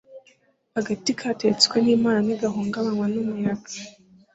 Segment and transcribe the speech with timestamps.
[0.79, 3.71] agati gateretswe n'imana ntigahungabanywa n'umuyaga